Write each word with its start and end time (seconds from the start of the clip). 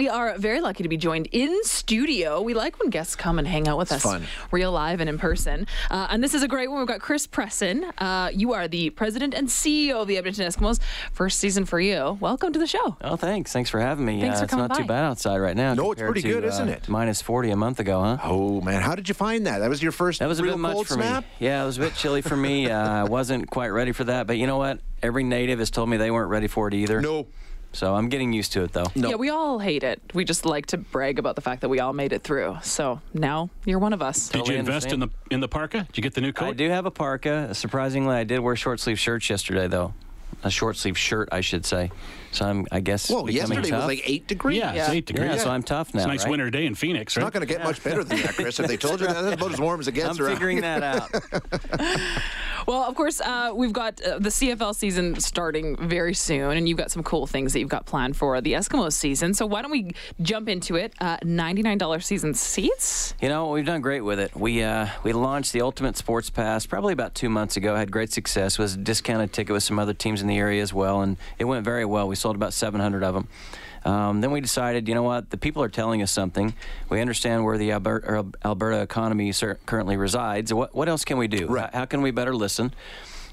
we 0.00 0.08
are 0.08 0.38
very 0.38 0.62
lucky 0.62 0.82
to 0.82 0.88
be 0.88 0.96
joined 0.96 1.28
in 1.30 1.62
studio. 1.62 2.40
We 2.40 2.54
like 2.54 2.78
when 2.78 2.88
guests 2.88 3.14
come 3.14 3.38
and 3.38 3.46
hang 3.46 3.68
out 3.68 3.76
with 3.76 3.92
us, 3.92 4.00
fun. 4.02 4.24
real 4.50 4.72
live 4.72 4.98
and 5.00 5.10
in 5.10 5.18
person. 5.18 5.66
Uh, 5.90 6.06
and 6.08 6.24
this 6.24 6.32
is 6.32 6.42
a 6.42 6.48
great 6.48 6.70
one. 6.70 6.78
We've 6.78 6.88
got 6.88 7.00
Chris 7.00 7.26
Presson. 7.26 7.92
Uh, 7.98 8.30
you 8.32 8.54
are 8.54 8.66
the 8.66 8.88
president 8.88 9.34
and 9.34 9.46
CEO 9.46 10.00
of 10.00 10.08
the 10.08 10.16
Edmonton 10.16 10.48
Eskimos. 10.48 10.80
First 11.12 11.38
season 11.38 11.66
for 11.66 11.78
you. 11.78 12.16
Welcome 12.18 12.54
to 12.54 12.58
the 12.58 12.66
show. 12.66 12.96
Oh, 13.02 13.16
thanks. 13.16 13.52
Thanks 13.52 13.68
for 13.68 13.78
having 13.78 14.06
me. 14.06 14.22
Thanks 14.22 14.36
uh, 14.36 14.38
for 14.38 14.44
it's 14.44 14.50
coming 14.52 14.68
not 14.68 14.78
too 14.78 14.86
bad 14.86 15.04
outside 15.04 15.36
right 15.36 15.54
now. 15.54 15.74
No, 15.74 15.92
it's 15.92 16.00
pretty 16.00 16.22
to, 16.22 16.28
good, 16.28 16.44
isn't 16.44 16.70
uh, 16.70 16.72
it? 16.72 16.88
Minus 16.88 17.20
40 17.20 17.50
a 17.50 17.56
month 17.56 17.78
ago, 17.78 18.00
huh? 18.02 18.16
Oh 18.24 18.62
man, 18.62 18.80
how 18.80 18.94
did 18.94 19.06
you 19.06 19.14
find 19.14 19.46
that? 19.46 19.58
That 19.58 19.68
was 19.68 19.82
your 19.82 19.92
first 19.92 20.20
That 20.20 20.28
was 20.28 20.38
a 20.38 20.42
real 20.42 20.54
bit 20.54 20.60
much 20.60 20.72
cold 20.76 20.88
for 20.88 20.94
snap. 20.94 21.24
me. 21.24 21.30
Yeah, 21.40 21.62
it 21.62 21.66
was 21.66 21.76
a 21.76 21.80
bit 21.82 21.94
chilly 21.94 22.22
for 22.22 22.36
me. 22.38 22.70
Uh, 22.70 23.00
I 23.00 23.04
wasn't 23.04 23.50
quite 23.50 23.68
ready 23.68 23.92
for 23.92 24.04
that. 24.04 24.26
But 24.26 24.38
you 24.38 24.46
know 24.46 24.56
what? 24.56 24.78
Every 25.02 25.24
native 25.24 25.58
has 25.58 25.70
told 25.70 25.88
me 25.88 25.96
they 25.96 26.10
weren't 26.10 26.30
ready 26.30 26.46
for 26.46 26.68
it 26.68 26.74
either. 26.74 27.00
No, 27.02 27.26
So 27.72 27.94
I'm 27.94 28.08
getting 28.08 28.32
used 28.32 28.52
to 28.54 28.64
it, 28.64 28.72
though. 28.72 28.86
No. 28.96 29.10
Yeah, 29.10 29.14
we 29.14 29.30
all 29.30 29.58
hate 29.60 29.84
it. 29.84 30.00
We 30.12 30.24
just 30.24 30.44
like 30.44 30.66
to 30.66 30.76
brag 30.76 31.18
about 31.20 31.36
the 31.36 31.40
fact 31.40 31.60
that 31.60 31.68
we 31.68 31.78
all 31.78 31.92
made 31.92 32.12
it 32.12 32.22
through. 32.24 32.58
So 32.62 33.00
now 33.14 33.48
you're 33.64 33.78
one 33.78 33.92
of 33.92 34.02
us. 34.02 34.28
Did 34.28 34.38
Totally 34.38 34.54
you 34.54 34.60
invest 34.60 34.92
in 34.92 34.98
the 35.00 35.08
in 35.30 35.38
the 35.40 35.48
parka? 35.48 35.84
Did 35.84 35.96
you 35.96 36.02
get 36.02 36.14
the 36.14 36.20
new 36.20 36.32
coat? 36.32 36.46
I 36.48 36.52
do 36.52 36.68
have 36.68 36.86
a 36.86 36.90
parka. 36.90 37.54
Surprisingly, 37.54 38.16
I 38.16 38.24
did 38.24 38.40
wear 38.40 38.56
short 38.56 38.80
sleeve 38.80 38.98
shirts 38.98 39.30
yesterday, 39.30 39.68
though. 39.68 39.94
A 40.42 40.50
short 40.50 40.76
sleeve 40.78 40.96
shirt, 40.96 41.28
I 41.32 41.42
should 41.42 41.66
say. 41.66 41.90
So 42.32 42.46
I'm, 42.46 42.66
I 42.72 42.80
guess, 42.80 43.10
well, 43.10 43.28
yesterday 43.28 43.68
tough. 43.68 43.80
was 43.80 43.86
like 43.88 44.02
eight 44.08 44.26
degrees. 44.26 44.56
Yeah, 44.58 44.72
Yeah. 44.72 44.84
it's 44.86 44.94
eight 44.94 45.04
degrees. 45.06 45.28
yeah, 45.32 45.36
so 45.36 45.50
I'm 45.50 45.62
tough 45.62 45.92
now. 45.92 45.98
It's 46.00 46.04
a 46.06 46.08
nice 46.08 46.24
right? 46.24 46.30
winter 46.30 46.48
day 46.48 46.64
in 46.64 46.74
Phoenix, 46.74 47.12
It's 47.12 47.16
right? 47.18 47.24
not 47.24 47.32
going 47.34 47.46
to 47.46 47.52
get 47.52 47.62
much 47.62 47.82
better 47.84 48.02
than 48.04 48.20
that, 48.22 48.34
Chris. 48.36 48.58
If 48.58 48.66
they 48.66 48.78
told 48.78 49.00
you 49.00 49.06
that, 49.06 49.20
that's 49.20 49.34
about 49.34 49.52
as 49.52 49.60
warm 49.60 49.80
as 49.80 49.88
it 49.88 49.92
gets 49.92 50.18
I'm 50.18 50.24
around. 50.24 50.32
figuring 50.34 50.60
that 50.62 50.82
out. 50.82 51.10
Well, 52.66 52.84
of 52.84 52.94
course, 52.94 53.20
uh, 53.20 53.52
we've 53.54 53.72
got 53.72 54.00
uh, 54.02 54.18
the 54.18 54.28
CFL 54.28 54.74
season 54.74 55.18
starting 55.20 55.76
very 55.76 56.14
soon, 56.14 56.56
and 56.56 56.68
you've 56.68 56.78
got 56.78 56.90
some 56.90 57.02
cool 57.02 57.26
things 57.26 57.52
that 57.52 57.60
you've 57.60 57.68
got 57.68 57.86
planned 57.86 58.16
for 58.16 58.40
the 58.40 58.52
Eskimos 58.52 58.92
season. 58.92 59.34
So 59.34 59.46
why 59.46 59.62
don't 59.62 59.70
we 59.70 59.92
jump 60.20 60.48
into 60.48 60.76
it? 60.76 60.92
Uh, 61.00 61.16
$99 61.18 62.02
season 62.02 62.34
seats. 62.34 63.14
You 63.20 63.28
know, 63.28 63.50
we've 63.50 63.64
done 63.64 63.80
great 63.80 64.02
with 64.02 64.20
it. 64.20 64.34
We 64.36 64.62
uh, 64.62 64.88
we 65.02 65.12
launched 65.12 65.52
the 65.52 65.62
Ultimate 65.62 65.96
Sports 65.96 66.30
Pass 66.30 66.66
probably 66.66 66.92
about 66.92 67.14
two 67.14 67.28
months 67.28 67.56
ago. 67.56 67.74
Had 67.74 67.90
great 67.90 68.12
success. 68.12 68.58
Was 68.58 68.74
a 68.74 68.78
discounted 68.78 69.32
ticket 69.32 69.52
with 69.52 69.62
some 69.62 69.78
other 69.78 69.94
teams 69.94 70.20
in 70.20 70.28
the 70.28 70.38
area 70.38 70.62
as 70.62 70.72
well, 70.74 71.02
and 71.02 71.16
it 71.38 71.44
went 71.44 71.64
very 71.64 71.84
well. 71.84 72.08
We 72.08 72.16
sold 72.16 72.36
about 72.36 72.52
700 72.52 73.02
of 73.02 73.14
them. 73.14 73.28
Um, 73.84 74.20
then 74.20 74.30
we 74.30 74.40
decided, 74.40 74.88
you 74.88 74.94
know 74.94 75.02
what? 75.02 75.30
The 75.30 75.36
people 75.36 75.62
are 75.62 75.68
telling 75.68 76.02
us 76.02 76.10
something. 76.10 76.54
We 76.88 77.00
understand 77.00 77.44
where 77.44 77.58
the 77.58 77.72
Alberta, 77.72 78.26
Alberta 78.44 78.82
economy 78.82 79.32
currently 79.66 79.96
resides. 79.96 80.52
What, 80.52 80.74
what 80.74 80.88
else 80.88 81.04
can 81.04 81.18
we 81.18 81.28
do? 81.28 81.46
Right. 81.46 81.72
How 81.74 81.84
can 81.86 82.02
we 82.02 82.10
better 82.10 82.34
listen? 82.34 82.72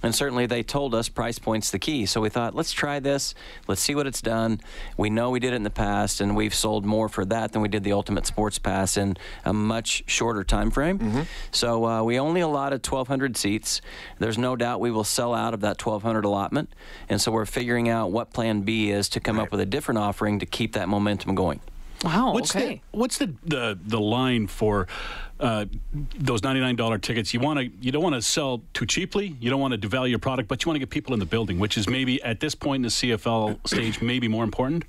And 0.04 0.14
certainly 0.14 0.46
they 0.46 0.64
told 0.64 0.94
us 0.94 1.10
price 1.10 1.40
point's 1.40 1.72
the 1.72 1.80
key. 1.80 2.06
So 2.06 2.22
we 2.22 2.30
thought, 2.30 2.56
let's 2.56 2.72
try 2.72 3.00
this. 3.00 3.34
Let's 3.68 3.82
see 3.82 3.96
what 3.96 4.08
it's 4.08 4.22
done. 4.22 4.62
We 4.98 5.10
know 5.10 5.30
we 5.32 5.40
did 5.40 5.54
it 5.54 5.56
in 5.58 5.64
the 5.64 5.70
past, 5.70 6.22
and 6.22 6.36
we've 6.36 6.54
sold 6.54 6.86
more 6.86 7.10
for 7.10 7.26
that 7.26 7.52
than 7.52 7.62
we 7.62 7.68
did 7.68 7.84
the 7.84 7.94
Ultimate 7.94 8.26
Sports 8.26 8.60
Pass 8.60 8.98
in 8.98 9.18
a 9.44 9.54
much 9.54 10.04
shorter 10.08 10.44
time 10.44 10.72
frame. 10.72 11.26
So 11.52 11.86
uh, 11.86 12.04
we 12.04 12.20
only 12.20 12.42
allotted 12.42 12.86
1,200 12.86 13.38
seats. 13.38 13.82
There's 14.20 14.38
no 14.38 14.56
doubt 14.56 14.80
we 14.80 14.92
will 14.92 15.04
sell 15.04 15.34
out 15.34 15.54
of 15.54 15.62
that 15.62 15.84
1,200 15.84 16.26
allotment. 16.26 16.70
And 17.10 17.20
so 17.22 17.32
we're 17.32 17.46
figuring 17.46 17.90
out 17.90 18.12
what 18.12 18.32
Plan 18.34 18.62
B 18.62 18.92
is 18.92 19.10
to 19.10 19.20
come 19.20 19.40
up 19.40 19.52
with 19.52 19.60
a 19.62 19.66
different 19.66 19.98
offering 19.98 20.40
to 20.40 20.46
keep 20.46 20.74
that 20.74 20.88
momentum 20.90 21.36
going. 21.36 21.60
Wow. 22.04 22.34
What's 22.34 22.56
okay. 22.56 22.82
the 22.92 22.98
what's 22.98 23.18
the 23.18 23.34
the, 23.44 23.80
the 23.86 24.00
line 24.00 24.48
for 24.48 24.88
uh, 25.40 25.66
those 26.16 26.44
ninety 26.44 26.62
nine 26.62 26.76
dollar 26.76 26.98
tickets? 26.98 27.34
You 27.34 27.40
want 27.40 27.60
to 27.60 27.66
you 27.82 27.92
don't 27.92 28.04
want 28.04 28.16
to 28.16 28.22
sell 28.22 28.62
too 28.74 28.86
cheaply. 28.86 29.36
You 29.40 29.50
don't 29.50 29.60
want 29.60 29.80
to 29.80 29.88
devalue 29.88 30.10
your 30.10 30.20
product, 30.20 30.48
but 30.48 30.64
you 30.64 30.70
want 30.70 30.76
to 30.76 30.80
get 30.80 30.90
people 30.90 31.14
in 31.14 31.20
the 31.20 31.26
building, 31.26 31.60
which 31.60 31.78
is 31.78 31.90
maybe 31.90 32.22
at 32.24 32.40
this 32.40 32.56
point 32.56 32.78
in 32.78 32.84
the 32.84 32.90
CFL 32.90 33.68
stage 33.68 34.02
maybe 34.02 34.28
more 34.28 34.44
important. 34.44 34.86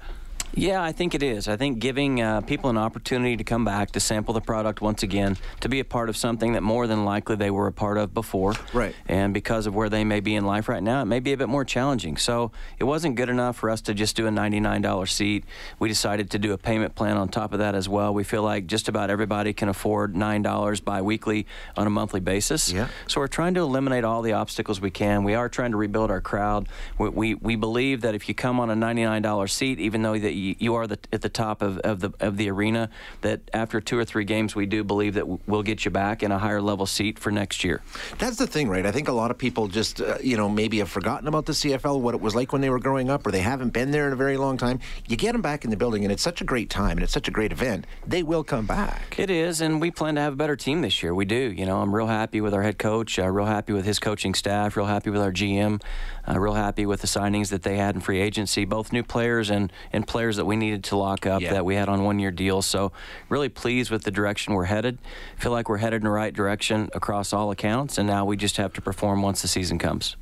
Yeah, 0.54 0.82
I 0.82 0.92
think 0.92 1.14
it 1.14 1.22
is. 1.22 1.46
I 1.48 1.56
think 1.56 1.78
giving 1.78 2.20
uh, 2.20 2.40
people 2.40 2.70
an 2.70 2.78
opportunity 2.78 3.36
to 3.36 3.44
come 3.44 3.64
back 3.64 3.92
to 3.92 4.00
sample 4.00 4.34
the 4.34 4.40
product 4.40 4.80
once 4.80 5.02
again, 5.02 5.36
to 5.60 5.68
be 5.68 5.80
a 5.80 5.84
part 5.84 6.08
of 6.08 6.16
something 6.16 6.52
that 6.54 6.62
more 6.62 6.86
than 6.86 7.04
likely 7.04 7.36
they 7.36 7.50
were 7.50 7.66
a 7.66 7.72
part 7.72 7.98
of 7.98 8.14
before. 8.14 8.54
Right. 8.72 8.94
And 9.06 9.34
because 9.34 9.66
of 9.66 9.74
where 9.74 9.88
they 9.88 10.04
may 10.04 10.20
be 10.20 10.34
in 10.34 10.44
life 10.46 10.68
right 10.68 10.82
now, 10.82 11.02
it 11.02 11.04
may 11.04 11.20
be 11.20 11.32
a 11.32 11.36
bit 11.36 11.48
more 11.48 11.64
challenging. 11.64 12.16
So 12.16 12.50
it 12.78 12.84
wasn't 12.84 13.16
good 13.16 13.28
enough 13.28 13.56
for 13.56 13.70
us 13.70 13.80
to 13.82 13.94
just 13.94 14.16
do 14.16 14.26
a 14.26 14.30
$99 14.30 15.08
seat. 15.08 15.44
We 15.78 15.88
decided 15.88 16.30
to 16.30 16.38
do 16.38 16.52
a 16.52 16.58
payment 16.58 16.94
plan 16.94 17.16
on 17.16 17.28
top 17.28 17.52
of 17.52 17.58
that 17.58 17.74
as 17.74 17.88
well. 17.88 18.14
We 18.14 18.24
feel 18.24 18.42
like 18.42 18.66
just 18.66 18.88
about 18.88 19.10
everybody 19.10 19.52
can 19.52 19.68
afford 19.68 20.14
$9 20.14 20.84
biweekly 20.84 21.46
on 21.76 21.86
a 21.86 21.90
monthly 21.90 22.20
basis. 22.20 22.72
Yeah. 22.72 22.88
So 23.06 23.20
we're 23.20 23.28
trying 23.28 23.54
to 23.54 23.60
eliminate 23.60 24.04
all 24.04 24.22
the 24.22 24.32
obstacles 24.32 24.80
we 24.80 24.90
can. 24.90 25.24
We 25.24 25.34
are 25.34 25.48
trying 25.48 25.72
to 25.72 25.76
rebuild 25.76 26.10
our 26.10 26.20
crowd. 26.20 26.68
We, 26.98 27.08
we, 27.10 27.34
we 27.34 27.56
believe 27.56 28.00
that 28.00 28.14
if 28.14 28.28
you 28.28 28.34
come 28.34 28.58
on 28.60 28.70
a 28.70 28.74
$99 28.74 29.50
seat, 29.50 29.78
even 29.78 30.02
though 30.02 30.18
that 30.18 30.37
you, 30.38 30.56
you 30.58 30.74
are 30.74 30.86
the, 30.86 30.98
at 31.12 31.22
the 31.22 31.28
top 31.28 31.62
of, 31.62 31.78
of 31.78 32.00
the 32.00 32.12
of 32.20 32.36
the 32.36 32.50
arena, 32.50 32.90
that 33.20 33.40
after 33.52 33.80
two 33.80 33.98
or 33.98 34.04
three 34.04 34.24
games, 34.24 34.54
we 34.54 34.66
do 34.66 34.84
believe 34.84 35.14
that 35.14 35.48
we'll 35.48 35.62
get 35.62 35.84
you 35.84 35.90
back 35.90 36.22
in 36.22 36.32
a 36.32 36.38
higher 36.38 36.60
level 36.60 36.86
seat 36.86 37.18
for 37.18 37.30
next 37.30 37.64
year. 37.64 37.82
That's 38.18 38.36
the 38.36 38.46
thing, 38.46 38.68
right? 38.68 38.86
I 38.86 38.92
think 38.92 39.08
a 39.08 39.12
lot 39.12 39.30
of 39.30 39.38
people 39.38 39.68
just, 39.68 40.00
uh, 40.00 40.18
you 40.22 40.36
know, 40.36 40.48
maybe 40.48 40.78
have 40.78 40.90
forgotten 40.90 41.28
about 41.28 41.46
the 41.46 41.52
CFL, 41.52 42.00
what 42.00 42.14
it 42.14 42.20
was 42.20 42.34
like 42.34 42.52
when 42.52 42.60
they 42.60 42.70
were 42.70 42.78
growing 42.78 43.10
up, 43.10 43.26
or 43.26 43.30
they 43.30 43.40
haven't 43.40 43.70
been 43.70 43.90
there 43.90 44.06
in 44.06 44.12
a 44.12 44.16
very 44.16 44.36
long 44.36 44.56
time. 44.56 44.80
You 45.06 45.16
get 45.16 45.32
them 45.32 45.42
back 45.42 45.64
in 45.64 45.70
the 45.70 45.76
building, 45.76 46.04
and 46.04 46.12
it's 46.12 46.22
such 46.22 46.40
a 46.40 46.44
great 46.44 46.70
time, 46.70 46.92
and 46.92 47.02
it's 47.02 47.12
such 47.12 47.28
a 47.28 47.30
great 47.30 47.52
event. 47.52 47.86
They 48.06 48.22
will 48.22 48.44
come 48.44 48.66
back. 48.66 49.18
It 49.18 49.30
is, 49.30 49.60
and 49.60 49.80
we 49.80 49.90
plan 49.90 50.14
to 50.16 50.20
have 50.20 50.34
a 50.34 50.36
better 50.36 50.56
team 50.56 50.82
this 50.82 51.02
year. 51.02 51.14
We 51.14 51.24
do. 51.24 51.52
You 51.52 51.66
know, 51.66 51.80
I'm 51.80 51.94
real 51.94 52.06
happy 52.06 52.40
with 52.40 52.54
our 52.54 52.62
head 52.62 52.78
coach, 52.78 53.18
uh, 53.18 53.28
real 53.28 53.46
happy 53.46 53.72
with 53.72 53.84
his 53.84 53.98
coaching 53.98 54.34
staff, 54.34 54.76
real 54.76 54.86
happy 54.86 55.10
with 55.10 55.22
our 55.22 55.32
GM, 55.32 55.80
uh, 56.28 56.38
real 56.38 56.54
happy 56.54 56.84
with 56.84 57.00
the 57.00 57.06
signings 57.06 57.48
that 57.50 57.62
they 57.62 57.76
had 57.76 57.94
in 57.94 58.00
free 58.00 58.20
agency, 58.20 58.64
both 58.64 58.92
new 58.92 59.02
players 59.02 59.50
and, 59.50 59.72
and 59.92 60.06
players 60.06 60.27
that 60.36 60.44
we 60.44 60.56
needed 60.56 60.84
to 60.84 60.96
lock 60.96 61.26
up 61.26 61.40
Yeah. 61.40 61.52
that 61.54 61.64
we 61.64 61.74
had 61.74 61.88
on 61.88 62.04
one 62.04 62.18
year 62.18 62.30
deals. 62.30 62.66
So, 62.66 62.92
really 63.28 63.48
pleased 63.48 63.90
with 63.90 64.02
the 64.04 64.10
direction 64.10 64.54
we're 64.54 64.64
headed. 64.64 64.98
Feel 65.36 65.52
like 65.52 65.68
we're 65.68 65.78
headed 65.78 66.02
in 66.02 66.04
the 66.04 66.10
right 66.10 66.32
direction 66.34 66.90
across 66.94 67.32
all 67.32 67.50
accounts, 67.50 67.98
and 67.98 68.06
now 68.06 68.24
we 68.24 68.36
just 68.36 68.56
have 68.58 68.72
to 68.74 68.80
perform 68.80 69.22
once 69.22 69.42
the 69.42 69.48
season 69.48 69.78
comes. 69.78 70.16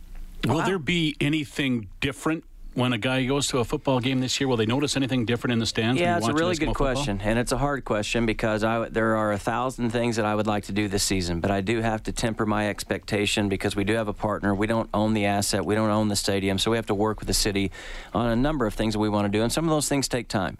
Will 0.46 0.62
there 0.62 0.78
be 0.78 1.16
anything 1.20 1.88
different 2.00 2.44
when 2.76 2.92
a 2.92 2.98
guy 2.98 3.24
goes 3.24 3.48
to 3.48 3.58
a 3.58 3.64
football 3.64 4.00
game 4.00 4.20
this 4.20 4.38
year? 4.38 4.46
Will 4.46 4.58
they 4.58 4.66
notice 4.66 4.96
anything 4.96 5.24
different 5.24 5.54
in 5.54 5.58
the 5.58 5.66
stands? 5.66 5.98
Yeah, 5.98 6.18
it's 6.18 6.28
a 6.28 6.34
really 6.34 6.54
good 6.56 6.68
football? 6.68 6.92
question, 6.92 7.20
and 7.22 7.38
it's 7.38 7.50
a 7.50 7.56
hard 7.56 7.86
question 7.86 8.26
because 8.26 8.62
I, 8.62 8.90
there 8.90 9.16
are 9.16 9.32
a 9.32 9.38
thousand 9.38 9.90
things 9.90 10.16
that 10.16 10.26
I 10.26 10.34
would 10.34 10.46
like 10.46 10.64
to 10.64 10.72
do 10.72 10.86
this 10.86 11.02
season, 11.02 11.40
but 11.40 11.50
I 11.50 11.62
do 11.62 11.80
have 11.80 12.02
to 12.04 12.12
temper 12.12 12.44
my 12.44 12.68
expectation 12.68 13.48
because 13.48 13.74
we 13.74 13.84
do 13.84 13.94
have 13.94 14.08
a 14.08 14.12
partner. 14.12 14.54
We 14.54 14.66
don't 14.66 14.90
own 14.92 15.14
the 15.14 15.24
asset, 15.24 15.64
we 15.64 15.74
don't 15.74 15.88
own 15.88 16.08
the 16.08 16.16
stadium, 16.16 16.58
so 16.58 16.70
we 16.70 16.76
have 16.76 16.86
to 16.86 16.94
work 16.94 17.18
with 17.18 17.28
the 17.28 17.34
city 17.34 17.72
on 18.12 18.28
a 18.28 18.36
number 18.36 18.66
of 18.66 18.74
things 18.74 18.92
that 18.92 19.00
we 19.00 19.08
want 19.08 19.24
to 19.24 19.36
do, 19.36 19.42
and 19.42 19.50
some 19.50 19.64
of 19.64 19.70
those 19.70 19.88
things 19.88 20.06
take 20.06 20.28
time. 20.28 20.58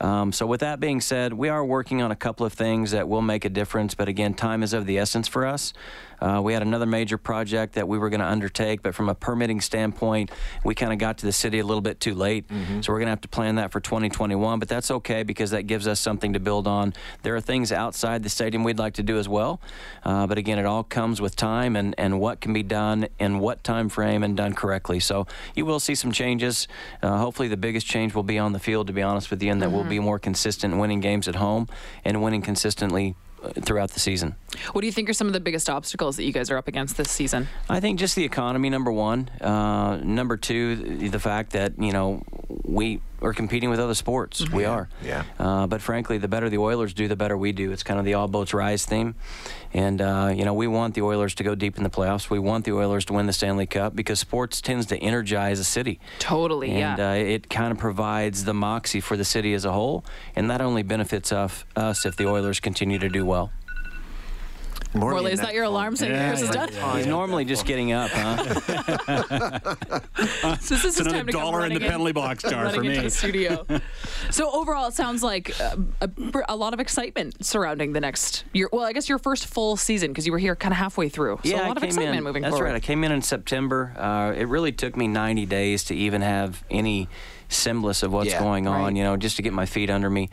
Um, 0.00 0.32
so, 0.32 0.46
with 0.46 0.60
that 0.60 0.80
being 0.80 1.00
said, 1.00 1.32
we 1.32 1.48
are 1.48 1.64
working 1.64 2.02
on 2.02 2.10
a 2.10 2.16
couple 2.16 2.44
of 2.44 2.52
things 2.52 2.90
that 2.90 3.08
will 3.08 3.22
make 3.22 3.44
a 3.44 3.48
difference, 3.48 3.94
but 3.94 4.08
again, 4.08 4.34
time 4.34 4.64
is 4.64 4.72
of 4.72 4.84
the 4.84 4.98
essence 4.98 5.28
for 5.28 5.46
us. 5.46 5.72
Uh, 6.22 6.40
we 6.40 6.52
had 6.52 6.62
another 6.62 6.86
major 6.86 7.18
project 7.18 7.74
that 7.74 7.88
we 7.88 7.98
were 7.98 8.08
going 8.08 8.20
to 8.20 8.26
undertake, 8.26 8.80
but 8.80 8.94
from 8.94 9.08
a 9.08 9.14
permitting 9.14 9.60
standpoint, 9.60 10.30
we 10.62 10.72
kind 10.72 10.92
of 10.92 10.98
got 11.00 11.18
to 11.18 11.26
the 11.26 11.32
city 11.32 11.58
a 11.58 11.66
little 11.66 11.80
bit 11.80 11.98
too 11.98 12.14
late. 12.14 12.44
So 12.80 12.92
we're 12.92 13.00
going 13.00 13.06
to 13.06 13.10
have 13.10 13.20
to 13.22 13.28
plan 13.28 13.56
that 13.56 13.72
for 13.72 13.80
2021, 13.80 14.60
but 14.60 14.68
that's 14.68 14.90
okay 14.90 15.24
because 15.24 15.50
that 15.50 15.64
gives 15.64 15.88
us 15.88 15.98
something 15.98 16.34
to 16.34 16.40
build 16.40 16.68
on. 16.68 16.94
There 17.22 17.34
are 17.34 17.40
things 17.40 17.72
outside 17.72 18.22
the 18.22 18.28
stadium 18.28 18.62
we'd 18.62 18.78
like 18.78 18.94
to 18.94 19.02
do 19.02 19.18
as 19.18 19.28
well, 19.28 19.60
uh, 20.04 20.28
but 20.28 20.38
again, 20.38 20.60
it 20.60 20.64
all 20.66 20.84
comes 20.84 21.20
with 21.20 21.34
time 21.34 21.74
and, 21.74 21.92
and 21.98 22.20
what 22.20 22.40
can 22.40 22.52
be 22.52 22.62
done 22.62 23.08
in 23.18 23.40
what 23.40 23.64
time 23.64 23.88
frame 23.88 24.22
and 24.22 24.36
done 24.36 24.52
correctly. 24.54 25.00
So 25.00 25.26
you 25.56 25.66
will 25.66 25.80
see 25.80 25.96
some 25.96 26.12
changes. 26.12 26.68
Uh, 27.02 27.18
hopefully, 27.18 27.48
the 27.48 27.56
biggest 27.56 27.86
change 27.86 28.14
will 28.14 28.22
be 28.22 28.38
on 28.38 28.52
the 28.52 28.60
field, 28.60 28.86
to 28.86 28.92
be 28.92 29.02
honest 29.02 29.28
with 29.28 29.42
you, 29.42 29.50
and 29.50 29.60
that 29.60 29.72
we'll 29.72 29.82
be 29.82 29.98
more 29.98 30.20
consistent 30.20 30.76
winning 30.76 31.00
games 31.00 31.26
at 31.26 31.34
home 31.34 31.68
and 32.04 32.22
winning 32.22 32.42
consistently 32.42 33.16
throughout 33.62 33.90
the 33.90 34.00
season. 34.00 34.34
What 34.72 34.80
do 34.82 34.86
you 34.86 34.92
think 34.92 35.08
are 35.08 35.12
some 35.12 35.26
of 35.26 35.32
the 35.32 35.40
biggest 35.40 35.68
obstacles 35.68 36.16
that 36.16 36.24
you 36.24 36.32
guys 36.32 36.50
are 36.50 36.56
up 36.56 36.68
against 36.68 36.96
this 36.96 37.10
season? 37.10 37.48
I 37.68 37.80
think 37.80 37.98
just 37.98 38.16
the 38.16 38.24
economy, 38.24 38.70
number 38.70 38.92
one. 38.92 39.28
Uh, 39.40 39.96
number 40.02 40.36
two, 40.36 40.76
the 40.76 41.08
the 41.08 41.20
fact 41.20 41.52
that 41.52 41.78
you 41.78 41.92
know 41.92 42.22
we 42.64 43.00
are 43.22 43.32
competing 43.32 43.70
with 43.70 43.80
other 43.80 43.94
sports. 43.94 44.48
We 44.50 44.64
are. 44.64 44.88
yeah. 45.02 45.24
Uh, 45.38 45.66
but 45.66 45.80
frankly, 45.80 46.18
the 46.18 46.28
better 46.28 46.48
the 46.50 46.58
Oilers 46.58 46.92
do, 46.94 47.08
the 47.08 47.16
better 47.16 47.36
we 47.36 47.52
do. 47.52 47.72
It's 47.72 47.82
kind 47.82 47.98
of 47.98 48.04
the 48.04 48.14
all 48.14 48.28
boats 48.28 48.52
rise 48.52 48.84
theme, 48.84 49.14
and 49.72 50.00
uh, 50.00 50.32
you 50.34 50.44
know 50.44 50.54
we 50.54 50.66
want 50.66 50.94
the 50.94 51.02
Oilers 51.02 51.34
to 51.36 51.44
go 51.44 51.54
deep 51.54 51.76
in 51.76 51.84
the 51.84 51.90
playoffs. 51.90 52.30
We 52.30 52.38
want 52.38 52.64
the 52.64 52.72
Oilers 52.72 53.04
to 53.06 53.12
win 53.12 53.26
the 53.26 53.32
Stanley 53.32 53.66
Cup 53.66 53.94
because 53.94 54.18
sports 54.20 54.60
tends 54.60 54.86
to 54.86 54.96
energize 54.98 55.58
a 55.58 55.64
city. 55.64 56.00
Totally, 56.18 56.70
And 56.70 56.98
yeah. 56.98 57.10
uh, 57.10 57.14
it 57.14 57.48
kind 57.48 57.72
of 57.72 57.78
provides 57.78 58.44
the 58.44 58.54
moxie 58.54 59.00
for 59.00 59.16
the 59.16 59.24
city 59.24 59.54
as 59.54 59.64
a 59.64 59.72
whole, 59.72 60.04
and 60.36 60.50
that 60.50 60.60
only 60.60 60.82
benefits 60.82 61.32
us 61.32 62.04
if 62.04 62.16
the 62.16 62.26
Oilers 62.28 62.60
continue 62.60 62.98
to 62.98 63.08
do 63.08 63.24
well. 63.24 63.50
Morley, 64.94 65.32
is 65.32 65.40
that 65.40 65.54
your 65.54 65.64
alarm 65.64 65.96
saying 65.96 66.12
Yeah, 66.12 66.28
Chris 66.28 66.42
is 66.42 66.54
yeah, 66.54 66.66
done? 66.66 66.96
He's 66.98 67.06
normally 67.06 67.44
just 67.44 67.64
getting 67.66 67.92
up, 67.92 68.10
huh? 68.12 69.74
So 70.60 70.74
this 70.74 70.84
is 70.84 70.84
It's 70.84 71.00
another 71.00 71.16
time 71.18 71.26
to 71.26 71.32
dollar 71.32 71.60
in 71.64 71.68
the 71.70 71.74
running 71.76 71.88
penalty 71.90 72.12
box 72.12 72.42
jar 72.42 72.68
for 72.68 72.76
running 72.76 72.84
into 72.90 72.98
me. 72.98 73.04
the 73.04 73.10
studio. 73.10 73.66
so 74.30 74.50
overall, 74.52 74.86
it 74.88 74.94
sounds 74.94 75.22
like 75.22 75.58
uh, 75.60 75.76
a, 76.00 76.10
a 76.50 76.56
lot 76.56 76.74
of 76.74 76.80
excitement 76.80 77.44
surrounding 77.44 77.92
the 77.92 78.00
next 78.00 78.44
year. 78.52 78.68
Well, 78.72 78.84
I 78.84 78.92
guess 78.92 79.08
your 79.08 79.18
first 79.18 79.46
full 79.46 79.76
season 79.76 80.08
because 80.12 80.26
you 80.26 80.32
were 80.32 80.38
here 80.38 80.54
kind 80.56 80.72
of 80.72 80.78
halfway 80.78 81.08
through. 81.08 81.40
So 81.44 81.48
yeah, 81.50 81.66
a 81.66 81.68
lot 81.68 81.68
I 81.68 81.70
of 81.70 81.76
came 81.78 81.84
excitement 81.88 82.18
in, 82.18 82.24
moving 82.24 82.42
that's 82.42 82.52
forward. 82.52 82.66
right. 82.66 82.74
I 82.76 82.80
came 82.80 83.02
in 83.04 83.12
in 83.12 83.22
September. 83.22 83.94
Uh, 83.96 84.34
it 84.36 84.46
really 84.48 84.72
took 84.72 84.96
me 84.96 85.08
90 85.08 85.46
days 85.46 85.84
to 85.84 85.94
even 85.94 86.22
have 86.22 86.62
any 86.70 87.08
semblance 87.48 88.02
of 88.02 88.12
what's 88.12 88.30
Yeah, 88.30 88.40
going 88.40 88.66
on. 88.66 88.82
right. 88.84 88.96
You 88.96 89.02
know, 89.04 89.16
just 89.16 89.36
to 89.36 89.42
get 89.42 89.52
my 89.52 89.66
feet 89.66 89.90
under 89.90 90.08
me. 90.10 90.30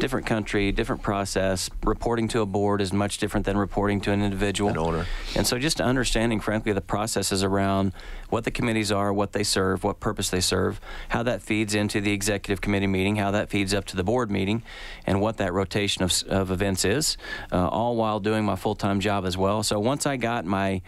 Different 0.00 0.24
country, 0.24 0.72
different 0.72 1.02
process. 1.02 1.68
Reporting 1.84 2.26
to 2.28 2.40
a 2.40 2.46
board 2.46 2.80
is 2.80 2.90
much 2.90 3.18
different 3.18 3.44
than 3.44 3.58
reporting 3.58 4.00
to 4.00 4.12
an 4.12 4.22
individual. 4.22 4.70
An 4.70 4.78
owner. 4.78 5.06
And 5.36 5.46
so 5.46 5.58
just 5.58 5.78
understanding, 5.78 6.40
frankly, 6.40 6.72
the 6.72 6.80
processes 6.80 7.44
around 7.44 7.92
what 8.30 8.44
the 8.44 8.50
committees 8.50 8.90
are, 8.90 9.12
what 9.12 9.32
they 9.32 9.42
serve, 9.42 9.84
what 9.84 10.00
purpose 10.00 10.30
they 10.30 10.40
serve, 10.40 10.80
how 11.10 11.22
that 11.24 11.42
feeds 11.42 11.74
into 11.74 12.00
the 12.00 12.12
executive 12.12 12.62
committee 12.62 12.86
meeting, 12.86 13.16
how 13.16 13.30
that 13.32 13.50
feeds 13.50 13.74
up 13.74 13.84
to 13.84 13.96
the 13.96 14.02
board 14.02 14.30
meeting, 14.30 14.62
and 15.06 15.20
what 15.20 15.36
that 15.36 15.52
rotation 15.52 16.02
of, 16.02 16.22
of 16.28 16.50
events 16.50 16.86
is, 16.86 17.18
uh, 17.52 17.68
all 17.68 17.94
while 17.94 18.20
doing 18.20 18.42
my 18.42 18.56
full-time 18.56 19.00
job 19.00 19.26
as 19.26 19.36
well. 19.36 19.62
So 19.62 19.78
once 19.78 20.06
I 20.06 20.16
got 20.16 20.46
my 20.46 20.80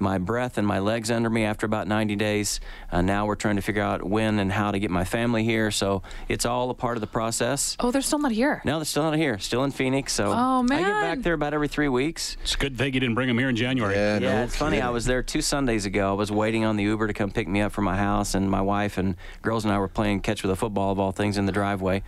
my 0.00 0.18
breath 0.18 0.58
and 0.58 0.66
my 0.66 0.78
legs 0.78 1.10
under 1.10 1.28
me 1.30 1.44
after 1.44 1.66
about 1.66 1.86
90 1.86 2.16
days. 2.16 2.60
Uh, 2.90 3.02
now 3.02 3.26
we're 3.26 3.34
trying 3.34 3.56
to 3.56 3.62
figure 3.62 3.82
out 3.82 4.02
when 4.02 4.38
and 4.38 4.50
how 4.50 4.70
to 4.70 4.78
get 4.78 4.90
my 4.90 5.04
family 5.04 5.44
here. 5.44 5.70
So 5.70 6.02
it's 6.28 6.46
all 6.46 6.70
a 6.70 6.74
part 6.74 6.96
of 6.96 7.00
the 7.00 7.06
process. 7.06 7.76
Oh, 7.80 7.90
they're 7.90 8.02
still 8.02 8.18
not 8.18 8.32
here. 8.32 8.62
No, 8.64 8.78
they're 8.78 8.84
still 8.84 9.02
not 9.02 9.16
here. 9.16 9.38
Still 9.38 9.64
in 9.64 9.70
Phoenix. 9.70 10.12
So 10.12 10.32
Oh, 10.32 10.62
man. 10.62 10.78
I 10.84 10.88
get 10.88 11.00
back 11.16 11.18
there 11.22 11.34
about 11.34 11.54
every 11.54 11.68
three 11.68 11.88
weeks. 11.88 12.36
It's 12.42 12.54
a 12.54 12.58
good 12.58 12.78
thing 12.78 12.94
you 12.94 13.00
didn't 13.00 13.14
bring 13.14 13.28
him 13.28 13.38
here 13.38 13.48
in 13.48 13.56
January. 13.56 13.94
Yeah, 13.94 14.18
Yeah, 14.18 14.32
no 14.36 14.42
it's 14.44 14.56
funny. 14.56 14.80
I 14.80 14.90
was 14.90 15.04
there 15.04 15.22
two 15.22 15.42
Sundays 15.42 15.84
ago. 15.86 16.10
I 16.10 16.14
was 16.14 16.32
waiting 16.32 16.64
on 16.64 16.76
the 16.76 16.84
Uber 16.84 17.06
to 17.06 17.12
come 17.12 17.30
pick 17.30 17.46
me 17.48 17.60
up 17.60 17.72
from 17.72 17.84
my 17.84 17.96
house, 17.96 18.34
and 18.34 18.50
my 18.50 18.60
wife 18.60 18.98
and 18.98 19.16
girls 19.42 19.64
and 19.64 19.72
I 19.74 19.78
were 19.78 19.88
playing 19.88 20.20
catch 20.20 20.42
with 20.42 20.50
a 20.52 20.56
football 20.56 20.90
of 20.92 20.98
all 20.98 21.12
things 21.12 21.36
in 21.36 21.46
the 21.46 21.52
driveway. 21.52 22.02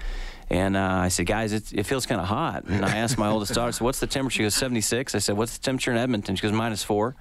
And 0.53 0.77
uh, 0.77 0.81
I 0.81 1.09
said, 1.09 1.25
guys, 1.27 1.55
it, 1.55 1.73
it 1.73 1.85
feels 1.85 2.05
kind 2.05 2.21
of 2.21 2.27
hot. 2.27 2.65
And 2.65 2.85
I 2.85 2.99
asked 2.99 3.17
my 3.17 3.29
oldest 3.29 3.55
daughter, 3.55 3.73
so 3.73 3.87
what's 3.87 4.01
the 4.01 4.07
temperature? 4.07 4.37
She 4.37 4.43
goes, 4.43 4.55
76. 4.55 5.15
I 5.15 5.19
said, 5.19 5.35
what's 5.37 5.57
the 5.57 5.63
temperature 5.63 5.91
in 5.93 5.97
Edmonton? 5.97 6.37
She 6.37 6.43
goes, 6.43 6.53
minus 6.53 6.83
four. 6.85 7.17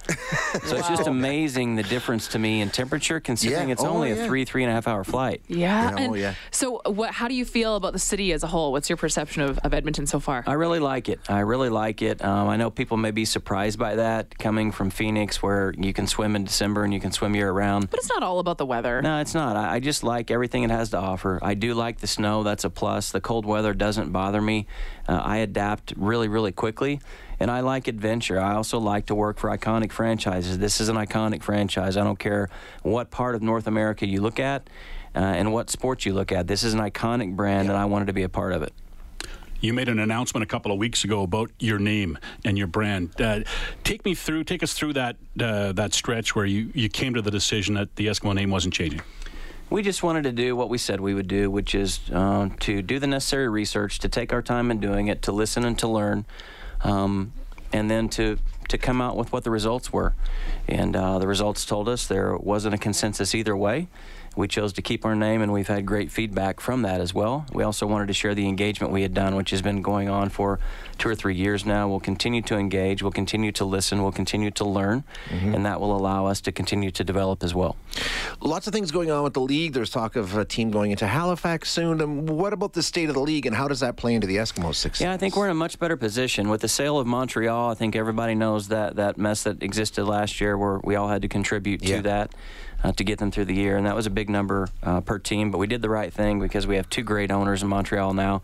So 0.66 0.76
it's 0.76 0.90
just 0.90 1.08
amazing 1.08 1.76
the 1.76 1.84
difference 1.84 2.28
to 2.30 2.40
me 2.40 2.60
in 2.60 2.70
temperature, 2.70 3.20
considering 3.22 3.70
Yeah. 3.70 3.74
it's 3.74 3.84
Oh, 3.84 3.88
only 3.88 4.10
yeah. 4.10 4.16
a 4.24 4.26
three, 4.28 4.44
three 4.44 4.64
and 4.64 4.70
a 4.72 4.74
half 4.74 4.86
hour 4.88 5.04
flight. 5.06 5.42
Yeah. 5.48 5.62
Yeah, 5.92 5.96
and 5.98 6.12
oh, 6.12 6.16
yeah. 6.16 6.34
So, 6.52 6.82
what? 6.86 7.12
How 7.14 7.28
do 7.30 7.34
you 7.36 7.46
feel 7.46 7.76
about 7.78 7.94
the 7.94 8.00
city 8.00 8.34
as 8.34 8.44
a 8.44 8.48
whole? 8.48 8.72
What's 8.74 8.90
your 8.90 8.98
perception 8.98 9.44
of, 9.44 9.58
of 9.60 9.74
Edmonton 9.74 10.06
so 10.08 10.20
far? 10.20 10.44
I 10.46 10.54
really 10.54 10.80
like 10.80 11.08
it. 11.08 11.20
I 11.30 11.40
really 11.40 11.70
like 11.70 12.02
it. 12.02 12.22
Um, 12.24 12.50
I 12.50 12.58
know 12.58 12.70
people 12.70 12.98
may 12.98 13.12
be 13.12 13.24
surprised 13.24 13.80
by 13.80 13.96
that 13.96 14.38
coming 14.40 14.72
from 14.74 14.90
Phoenix, 14.90 15.42
where 15.42 15.74
you 15.78 15.94
can 15.94 16.08
swim 16.08 16.36
in 16.36 16.44
December 16.44 16.84
and 16.84 16.94
you 16.94 17.00
can 17.00 17.12
swim 17.14 17.34
year 17.36 17.52
round. 17.52 17.90
but 17.90 18.00
it's 18.00 18.10
not 18.10 18.24
all 18.24 18.40
about 18.40 18.58
the 18.58 18.66
weather. 18.66 19.02
No, 19.02 19.20
it's 19.22 19.34
not. 19.34 19.56
I, 19.56 19.76
I 19.76 19.80
just 19.80 20.04
like 20.04 20.30
everything 20.32 20.64
it 20.64 20.72
has 20.72 20.90
to 20.90 20.98
offer. 20.98 21.40
I 21.42 21.54
do 21.54 21.74
like 21.74 22.00
the 22.00 22.08
snow. 22.08 22.44
That's 22.44 22.66
a 22.66 22.70
plus. 22.70 23.12
The 23.12 23.21
cold 23.22 23.46
weather 23.46 23.74
doesn't 23.74 24.12
bother 24.12 24.42
me. 24.42 24.68
Uh, 25.08 25.22
I 25.24 25.38
adapt 25.38 25.94
really, 25.96 26.28
really 26.28 26.52
quickly. 26.52 27.00
And 27.40 27.50
I 27.50 27.62
like 27.62 27.88
adventure. 27.88 28.40
I 28.40 28.54
also 28.54 28.78
like 28.78 29.08
to 29.08 29.16
work 29.16 29.40
for 29.40 29.50
iconic 29.50 29.92
franchises. 29.92 30.60
This 30.60 30.80
is 30.80 30.90
an 30.90 30.96
iconic 30.96 31.42
franchise. 31.42 31.98
I 31.98 32.04
don't 32.04 32.20
care 32.20 32.50
what 32.84 33.10
part 33.10 33.34
of 33.34 33.42
North 33.42 33.66
America 33.66 34.06
you 34.06 34.22
look 34.22 34.40
at 34.40 34.70
uh, 35.16 35.20
and 35.20 35.52
what 35.52 35.70
sports 35.70 36.06
you 36.06 36.14
look 36.14 36.32
at. 36.32 36.48
This 36.48 36.64
is 36.64 36.74
an 36.74 36.80
iconic 36.80 37.36
brand, 37.36 37.70
and 37.70 37.78
I 37.78 37.86
wanted 37.86 38.06
to 38.06 38.14
be 38.14 38.24
a 38.24 38.30
part 38.30 38.54
of 38.54 38.62
it. 38.62 38.74
You 39.60 39.74
made 39.74 39.90
an 39.90 40.00
announcement 40.00 40.44
a 40.44 40.48
couple 40.48 40.72
of 40.72 40.80
weeks 40.80 41.04
ago 41.04 41.22
about 41.22 41.52
your 41.60 41.78
name 41.78 42.18
and 42.44 42.58
your 42.58 42.68
brand. 42.68 43.20
Uh, 43.22 43.42
take 43.84 44.04
me 44.06 44.16
through, 44.16 44.44
take 44.44 44.64
us 44.64 44.74
through 44.74 44.94
that 44.94 45.18
uh, 45.40 45.72
that 45.74 45.94
stretch 45.94 46.36
where 46.36 46.46
you, 46.46 46.72
you 46.74 46.90
came 46.90 47.14
to 47.14 47.22
the 47.22 47.32
decision 47.32 47.76
that 47.76 47.96
the 47.96 48.08
Eskimo 48.08 48.34
name 48.34 48.50
wasn't 48.50 48.74
changing. 48.74 49.02
We 49.72 49.84
just 49.84 50.04
wanted 50.04 50.24
to 50.24 50.34
do 50.34 50.54
what 50.58 50.68
we 50.68 50.78
said 50.78 51.00
we 51.00 51.14
would 51.14 51.30
do, 51.30 51.50
which 51.50 51.74
is 51.74 52.02
uh, 52.14 52.50
to 52.60 52.82
do 52.82 53.00
the 53.00 53.08
necessary 53.08 53.48
research, 53.48 54.00
to 54.00 54.10
take 54.10 54.34
our 54.34 54.42
time 54.42 54.70
in 54.70 54.82
doing 54.82 55.08
it, 55.08 55.22
to 55.22 55.32
listen 55.32 55.64
and 55.64 55.80
to 55.80 55.88
learn, 55.88 56.26
um, 56.82 57.32
and 57.72 57.90
then 57.90 58.10
to 58.10 58.38
to 58.68 58.78
come 58.78 59.02
out 59.02 59.16
with 59.16 59.32
what 59.32 59.46
the 59.46 59.50
results 59.50 59.94
were. 59.94 60.14
And 60.68 60.94
uh, 60.94 61.20
the 61.20 61.28
results 61.28 61.66
told 61.66 61.88
us 61.88 62.06
there 62.06 62.36
wasn't 62.36 62.76
a 62.76 62.78
consensus 62.78 63.34
either 63.34 63.56
way. 63.56 63.88
We 64.36 64.48
chose 64.48 64.72
to 64.74 64.82
keep 64.82 65.04
our 65.04 65.14
name, 65.16 65.42
and 65.42 65.52
we've 65.52 65.68
had 65.68 65.86
great 65.86 66.10
feedback 66.10 66.62
from 66.62 66.84
that 66.84 67.02
as 67.02 67.14
well. 67.14 67.46
We 67.52 67.64
also 67.64 67.86
wanted 67.86 68.08
to 68.08 68.14
share 68.14 68.34
the 68.34 68.48
engagement 68.48 68.94
we 68.94 69.02
had 69.02 69.14
done, 69.14 69.36
which 69.36 69.50
has 69.50 69.62
been 69.62 69.82
going 69.82 70.08
on 70.08 70.30
for 70.30 70.58
two 70.98 71.10
or 71.10 71.16
three 71.16 71.36
years 71.36 71.66
now. 71.66 71.90
We'll 71.90 72.00
continue 72.00 72.42
to 72.44 72.56
engage, 72.58 73.04
we'll 73.04 73.12
continue 73.12 73.52
to 73.54 73.66
listen, 73.66 74.02
we'll 74.02 74.14
continue 74.14 74.50
to 74.52 74.64
learn, 74.64 75.04
and 75.30 75.66
that 75.66 75.82
will 75.82 75.94
allow 75.96 76.28
us 76.28 76.40
to 76.42 76.52
continue 76.54 76.92
to 76.92 77.04
develop 77.04 77.44
as 77.44 77.54
well. 77.54 77.76
Lots 78.40 78.68
of 78.68 78.74
things 78.74 78.90
going 78.90 79.12
on 79.12 79.24
with 79.24 79.34
the 79.34 79.42
league. 79.42 79.74
There's 79.74 79.90
talk 79.90 80.16
of 80.16 80.38
a 80.38 80.46
team 80.46 80.72
going 80.72 80.92
into 80.92 81.08
Halifax 81.08 81.70
soon. 81.70 82.02
Um, 82.02 82.26
what 82.26 82.54
about 82.54 82.72
the 82.72 82.84
state 82.84 83.10
of 83.10 83.16
the 83.16 83.22
league, 83.22 83.46
and 83.46 83.56
how 83.56 83.68
does 83.68 83.82
that 83.82 83.98
play 83.98 84.14
into 84.14 84.28
the 84.28 84.38
Eskimos' 84.38 84.76
success? 84.76 85.02
Yeah, 85.02 85.12
I 85.12 85.18
think 85.18 85.36
we're 85.36 85.46
in 85.46 85.52
a 85.52 85.56
much 85.56 85.78
better 85.78 85.98
position 85.98 86.48
with 86.48 86.62
the 86.62 86.70
sale 86.70 86.98
of 87.00 87.06
Montreal. 87.06 87.70
I 87.70 87.74
think 87.74 87.98
everybody 87.98 88.36
knows 88.36 88.70
that 88.70 88.96
that 88.96 89.18
mess 89.18 89.44
that 89.44 89.62
existed 89.62 90.06
last 90.06 90.40
year, 90.40 90.58
where 90.58 90.80
we 90.86 90.96
all 90.96 91.10
had 91.10 91.22
to 91.24 91.28
contribute 91.28 91.84
Yeah. 91.84 91.98
to 91.98 92.02
that 92.04 92.32
uh, 92.84 92.92
to 92.94 93.04
get 93.04 93.20
them 93.20 93.32
through 93.32 93.46
the 93.46 93.56
year, 93.56 93.78
and 93.78 93.86
that 93.86 93.96
was 93.96 94.06
a 94.06 94.10
big 94.10 94.30
number 94.30 94.70
uh, 94.84 95.02
per 95.02 95.20
team. 95.20 95.52
But 95.52 95.58
we 95.58 95.68
did 95.68 95.82
the 95.82 95.90
right 95.90 96.12
thing 96.12 96.40
because 96.40 96.68
we 96.68 96.76
have 96.76 96.90
two 96.90 97.04
great 97.04 97.32
owners 97.32 97.62
in 97.62 97.70
Montreal 97.70 98.14
now. 98.14 98.42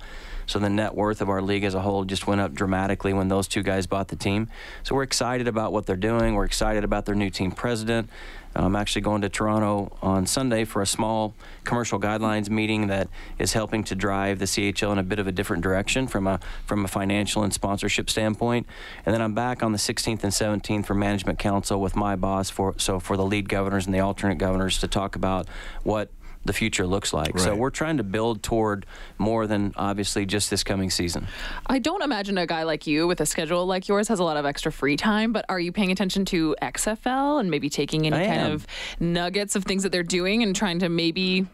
So 0.47 0.59
the 0.59 0.69
net 0.69 0.95
worth 0.95 1.21
of 1.21 1.29
our 1.29 1.41
league 1.41 1.63
as 1.63 1.73
a 1.73 1.81
whole 1.81 2.05
just 2.05 2.25
went 2.25 2.41
up 2.41 2.53
dramatically 2.53 3.13
when 3.13 3.27
those 3.27 3.47
two 3.47 3.61
guys 3.61 3.85
bought 3.85 4.07
the 4.07 4.15
team. 4.15 4.49
So 4.83 4.95
we're 4.95 5.03
excited 5.03 5.47
about 5.47 5.71
what 5.71 5.85
they're 5.85 5.95
doing. 5.95 6.33
We're 6.33 6.45
excited 6.45 6.83
about 6.83 7.05
their 7.05 7.15
new 7.15 7.29
team 7.29 7.51
president. 7.51 8.09
Uh, 8.55 8.63
I'm 8.63 8.75
actually 8.75 9.01
going 9.01 9.21
to 9.21 9.29
Toronto 9.29 9.95
on 10.01 10.25
Sunday 10.25 10.63
for 10.63 10.81
a 10.81 10.85
small 10.85 11.35
commercial 11.63 11.99
guidelines 11.99 12.49
meeting 12.49 12.87
that 12.87 13.09
is 13.37 13.53
helping 13.53 13.83
to 13.85 13.95
drive 13.95 14.39
the 14.39 14.45
CFL 14.45 14.93
in 14.93 14.97
a 14.97 15.03
bit 15.03 15.19
of 15.19 15.27
a 15.27 15.31
different 15.31 15.63
direction 15.63 16.07
from 16.07 16.27
a 16.27 16.39
from 16.65 16.85
a 16.85 16.87
financial 16.87 17.43
and 17.43 17.53
sponsorship 17.53 18.09
standpoint. 18.09 18.65
And 19.05 19.13
then 19.13 19.21
I'm 19.21 19.33
back 19.33 19.61
on 19.61 19.73
the 19.73 19.77
16th 19.77 20.23
and 20.23 20.31
17th 20.31 20.85
for 20.85 20.93
management 20.93 21.39
council 21.39 21.79
with 21.79 21.95
my 21.95 22.15
boss 22.15 22.49
for 22.49 22.73
so 22.77 22.99
for 22.99 23.17
the 23.17 23.25
lead 23.25 23.49
governors 23.49 23.85
and 23.85 23.93
the 23.93 23.99
alternate 23.99 24.37
governors 24.37 24.79
to 24.79 24.87
talk 24.87 25.15
about 25.15 25.47
what 25.83 26.09
the 26.47 26.53
future 26.53 26.87
looks 26.87 27.13
like. 27.13 27.37
So 27.37 27.55
we're 27.55 27.69
trying 27.69 27.97
to 27.97 28.03
build 28.03 28.41
toward 28.41 28.85
more 29.17 29.45
than 29.45 29.73
obviously 29.75 30.25
just 30.25 30.49
this 30.49 30.63
coming 30.63 30.89
season. 30.89 31.27
I 31.67 31.79
don't 31.79 32.01
imagine 32.01 32.37
a 32.37 32.47
guy 32.47 32.63
like 32.63 32.87
you 32.87 33.07
with 33.07 33.21
a 33.21 33.25
schedule 33.25 33.65
like 33.65 33.87
yours 33.87 34.07
has 34.07 34.19
a 34.19 34.23
lot 34.23 34.37
of 34.37 34.45
extra 34.45 34.71
free 34.71 34.97
time, 34.97 35.31
but 35.31 35.45
are 35.49 35.59
you 35.59 35.71
paying 35.71 35.91
attention 35.91 36.25
to 36.25 36.55
XFL 36.61 37.39
and 37.39 37.51
maybe 37.51 37.69
taking 37.69 38.07
any 38.07 38.15
I 38.15 38.25
kind 38.25 38.41
am. 38.41 38.51
of 38.53 38.67
nuggets 38.99 39.55
of 39.55 39.63
things 39.65 39.83
that 39.83 39.91
they're 39.91 40.03
doing 40.03 40.41
and 40.43 40.55
trying 40.55 40.79
to 40.79 40.89
maybe 40.89 41.45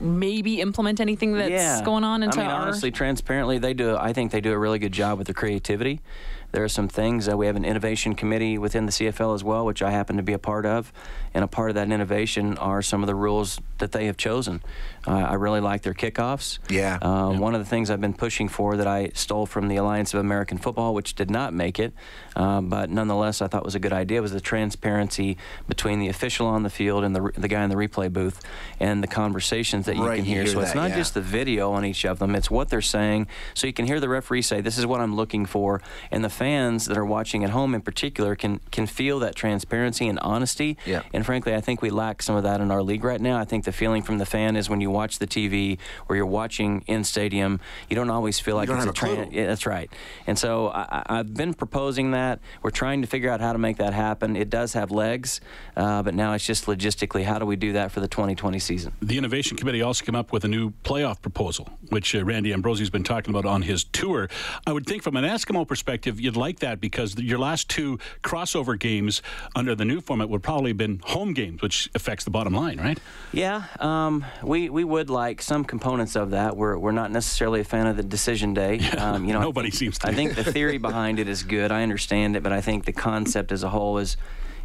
maybe 0.00 0.60
implement 0.60 1.00
anything 1.00 1.32
that's 1.34 1.50
yeah. 1.50 1.82
going 1.84 2.04
on 2.04 2.22
into 2.22 2.38
I 2.38 2.42
mean, 2.42 2.50
our 2.50 2.62
honestly, 2.62 2.90
transparently, 2.90 3.58
they 3.58 3.74
do. 3.74 3.96
I 3.96 4.12
think 4.12 4.32
they 4.32 4.40
do 4.40 4.52
a 4.52 4.58
really 4.58 4.78
good 4.78 4.92
job 4.92 5.18
with 5.18 5.26
the 5.26 5.34
creativity. 5.34 6.00
There 6.52 6.64
are 6.64 6.68
some 6.68 6.88
things 6.88 7.26
that 7.26 7.38
we 7.38 7.46
have 7.46 7.54
an 7.54 7.64
innovation 7.64 8.14
committee 8.14 8.58
within 8.58 8.86
the 8.86 8.92
CFL 8.92 9.34
as 9.34 9.44
well, 9.44 9.64
which 9.64 9.82
I 9.82 9.90
happen 9.90 10.16
to 10.16 10.22
be 10.22 10.32
a 10.32 10.38
part 10.38 10.66
of, 10.66 10.92
and 11.32 11.44
a 11.44 11.46
part 11.46 11.70
of 11.70 11.76
that 11.76 11.90
innovation 11.90 12.58
are 12.58 12.82
some 12.82 13.02
of 13.02 13.06
the 13.06 13.14
rules 13.14 13.60
that 13.78 13.92
they 13.92 14.06
have 14.06 14.16
chosen. 14.16 14.60
Uh, 15.06 15.12
I 15.12 15.34
really 15.34 15.60
like 15.60 15.82
their 15.82 15.94
kickoffs. 15.94 16.58
Yeah. 16.68 16.98
Um, 17.00 17.38
One 17.38 17.54
of 17.54 17.60
the 17.60 17.64
things 17.64 17.88
I've 17.88 18.00
been 18.00 18.14
pushing 18.14 18.48
for 18.48 18.76
that 18.76 18.86
I 18.86 19.10
stole 19.14 19.46
from 19.46 19.68
the 19.68 19.76
Alliance 19.76 20.12
of 20.12 20.20
American 20.20 20.58
Football, 20.58 20.92
which 20.92 21.14
did 21.14 21.30
not 21.30 21.54
make 21.54 21.78
it, 21.78 21.92
um, 22.34 22.68
but 22.68 22.90
nonetheless 22.90 23.40
I 23.40 23.46
thought 23.46 23.64
was 23.64 23.76
a 23.76 23.80
good 23.80 23.92
idea, 23.92 24.20
was 24.20 24.32
the 24.32 24.40
transparency 24.40 25.36
between 25.68 26.00
the 26.00 26.08
official 26.08 26.48
on 26.48 26.64
the 26.64 26.70
field 26.70 27.04
and 27.04 27.14
the, 27.14 27.30
the 27.36 27.48
guy 27.48 27.62
in 27.62 27.70
the 27.70 27.76
replay 27.76 28.12
booth, 28.12 28.42
and 28.80 29.02
the 29.02 29.08
conversations 29.60 29.86
that 29.86 29.96
you 29.96 30.06
Right, 30.06 30.16
can 30.16 30.24
you 30.24 30.34
hear. 30.34 30.42
hear 30.44 30.52
so 30.52 30.60
it's 30.60 30.74
not 30.74 30.90
yeah. 30.90 30.96
just 30.96 31.14
the 31.14 31.20
video 31.20 31.72
on 31.72 31.84
each 31.84 32.04
of 32.04 32.18
them; 32.18 32.34
it's 32.34 32.50
what 32.50 32.68
they're 32.68 32.80
saying. 32.80 33.26
So 33.54 33.66
you 33.66 33.72
can 33.72 33.86
hear 33.86 34.00
the 34.00 34.08
referee 34.08 34.42
say, 34.42 34.60
"This 34.60 34.78
is 34.78 34.86
what 34.86 35.00
I'm 35.00 35.14
looking 35.14 35.46
for," 35.46 35.80
and 36.10 36.24
the 36.24 36.28
fans 36.30 36.86
that 36.86 36.96
are 36.96 37.04
watching 37.04 37.44
at 37.44 37.50
home, 37.50 37.74
in 37.74 37.80
particular, 37.82 38.34
can 38.34 38.60
can 38.70 38.86
feel 38.86 39.18
that 39.20 39.34
transparency 39.34 40.08
and 40.08 40.18
honesty. 40.20 40.76
Yeah. 40.86 41.02
And 41.12 41.24
frankly, 41.26 41.54
I 41.54 41.60
think 41.60 41.82
we 41.82 41.90
lack 41.90 42.22
some 42.22 42.36
of 42.36 42.42
that 42.44 42.60
in 42.60 42.70
our 42.70 42.82
league 42.82 43.04
right 43.04 43.20
now. 43.20 43.38
I 43.38 43.44
think 43.44 43.64
the 43.64 43.72
feeling 43.72 44.02
from 44.02 44.18
the 44.18 44.26
fan 44.26 44.56
is 44.56 44.68
when 44.70 44.80
you 44.80 44.90
watch 44.90 45.18
the 45.18 45.26
TV 45.26 45.78
or 46.08 46.16
you're 46.16 46.26
watching 46.26 46.82
in 46.86 47.04
stadium, 47.04 47.60
you 47.88 47.96
don't 47.96 48.10
always 48.10 48.40
feel 48.40 48.56
like 48.56 48.68
don't 48.68 48.76
it's 48.88 48.98
have 48.98 49.08
a 49.10 49.12
a 49.12 49.16
tran- 49.26 49.32
yeah, 49.32 49.46
that's 49.46 49.66
right. 49.66 49.90
And 50.26 50.38
so 50.38 50.68
I, 50.68 50.82
I- 50.92 51.18
I've 51.20 51.34
been 51.34 51.54
proposing 51.54 52.12
that. 52.12 52.38
We're 52.62 52.70
trying 52.70 53.02
to 53.02 53.06
figure 53.08 53.30
out 53.30 53.40
how 53.40 53.52
to 53.52 53.58
make 53.58 53.76
that 53.78 53.92
happen. 53.92 54.36
It 54.36 54.48
does 54.48 54.72
have 54.74 54.90
legs, 54.90 55.40
uh, 55.76 56.02
but 56.02 56.14
now 56.14 56.32
it's 56.34 56.46
just 56.46 56.66
logistically 56.66 57.24
how 57.24 57.38
do 57.38 57.44
we 57.46 57.56
do 57.56 57.72
that 57.72 57.90
for 57.92 58.00
the 58.00 58.08
2020 58.08 58.58
season? 58.58 58.92
The 59.02 59.18
Innovation 59.18 59.49
Committee 59.56 59.82
also 59.82 60.04
came 60.04 60.14
up 60.14 60.32
with 60.32 60.44
a 60.44 60.48
new 60.48 60.70
playoff 60.84 61.20
proposal, 61.22 61.68
which 61.88 62.14
uh, 62.14 62.24
Randy 62.24 62.52
Ambrosie's 62.52 62.90
been 62.90 63.04
talking 63.04 63.32
about 63.34 63.44
on 63.46 63.62
his 63.62 63.84
tour. 63.84 64.28
I 64.66 64.72
would 64.72 64.86
think 64.86 65.02
from 65.02 65.16
an 65.16 65.24
Eskimo 65.24 65.66
perspective, 65.66 66.20
you'd 66.20 66.36
like 66.36 66.60
that 66.60 66.80
because 66.80 67.18
your 67.18 67.38
last 67.38 67.68
two 67.68 67.98
crossover 68.22 68.78
games 68.78 69.22
under 69.54 69.74
the 69.74 69.84
new 69.84 70.00
format 70.00 70.28
would 70.28 70.42
probably 70.42 70.70
have 70.70 70.76
been 70.76 71.00
home 71.04 71.32
games, 71.32 71.62
which 71.62 71.90
affects 71.94 72.24
the 72.24 72.30
bottom 72.30 72.54
line, 72.54 72.78
right? 72.78 72.98
Yeah, 73.32 73.64
um, 73.78 74.24
we 74.42 74.68
we 74.70 74.84
would 74.84 75.10
like 75.10 75.42
some 75.42 75.64
components 75.64 76.16
of 76.16 76.30
that. 76.30 76.56
We're 76.56 76.78
we're 76.78 76.92
not 76.92 77.10
necessarily 77.10 77.60
a 77.60 77.64
fan 77.64 77.86
of 77.86 77.96
the 77.96 78.02
decision 78.02 78.54
day. 78.54 78.80
Um, 79.00 79.24
you 79.24 79.32
know, 79.32 79.40
nobody 79.40 79.70
think- 79.70 79.78
seems 79.78 79.98
to 80.00 80.08
I 80.08 80.14
think 80.14 80.34
the 80.34 80.44
theory 80.44 80.76
behind 80.76 81.18
it 81.18 81.26
is 81.28 81.42
good. 81.42 81.72
I 81.72 81.82
understand 81.82 82.36
it, 82.36 82.42
but 82.42 82.52
I 82.52 82.60
think 82.60 82.84
the 82.84 82.92
concept 82.92 83.50
as 83.50 83.62
a 83.62 83.70
whole 83.70 83.96
is 83.98 84.16